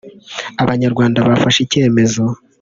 Abanyarwanda 0.63 1.19
bafashe 1.29 1.59
icyemezo 1.65 2.23